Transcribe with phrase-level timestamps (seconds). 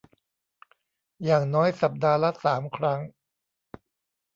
[1.25, 2.99] อย่างน้อยสัปดาห์ละ สาม ครั้ง